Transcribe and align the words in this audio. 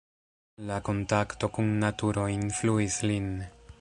La 0.69 0.77
kontakto 0.87 1.49
kun 1.57 1.69
naturo 1.83 2.25
influis 2.37 2.99
lin. 3.13 3.29